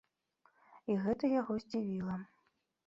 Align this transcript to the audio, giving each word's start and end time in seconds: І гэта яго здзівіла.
І 0.93 0.97
гэта 1.03 1.31
яго 1.41 1.59
здзівіла. 1.67 2.21